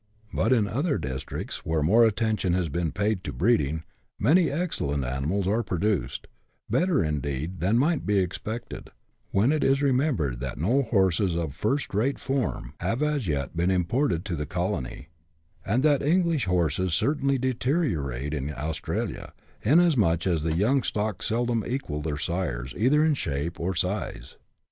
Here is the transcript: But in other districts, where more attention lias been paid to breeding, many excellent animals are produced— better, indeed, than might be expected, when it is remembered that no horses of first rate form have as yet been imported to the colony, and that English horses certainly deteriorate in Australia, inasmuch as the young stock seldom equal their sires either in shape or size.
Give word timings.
But 0.33 0.51
in 0.51 0.67
other 0.67 0.97
districts, 0.97 1.63
where 1.63 1.83
more 1.83 2.05
attention 2.07 2.53
lias 2.53 2.69
been 2.69 2.91
paid 2.91 3.23
to 3.23 3.31
breeding, 3.31 3.83
many 4.17 4.49
excellent 4.49 5.03
animals 5.03 5.47
are 5.47 5.61
produced— 5.61 6.25
better, 6.71 7.03
indeed, 7.03 7.59
than 7.59 7.77
might 7.77 8.03
be 8.03 8.17
expected, 8.17 8.89
when 9.29 9.51
it 9.51 9.63
is 9.63 9.83
remembered 9.83 10.39
that 10.39 10.57
no 10.57 10.81
horses 10.81 11.35
of 11.35 11.53
first 11.53 11.93
rate 11.93 12.17
form 12.17 12.73
have 12.79 13.03
as 13.03 13.27
yet 13.27 13.55
been 13.55 13.69
imported 13.69 14.25
to 14.25 14.35
the 14.35 14.47
colony, 14.47 15.09
and 15.63 15.83
that 15.83 16.01
English 16.01 16.45
horses 16.45 16.95
certainly 16.95 17.37
deteriorate 17.37 18.33
in 18.33 18.51
Australia, 18.51 19.33
inasmuch 19.61 20.25
as 20.25 20.41
the 20.41 20.55
young 20.57 20.81
stock 20.81 21.21
seldom 21.21 21.63
equal 21.67 22.01
their 22.01 22.17
sires 22.17 22.73
either 22.75 23.05
in 23.05 23.13
shape 23.13 23.59
or 23.59 23.75
size. 23.75 24.35